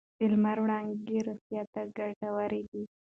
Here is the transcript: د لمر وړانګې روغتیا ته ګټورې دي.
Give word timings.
د 0.17 0.21
لمر 0.31 0.57
وړانګې 0.61 1.19
روغتیا 1.27 1.63
ته 1.73 1.81
ګټورې 1.97 2.61
دي. 2.71 2.83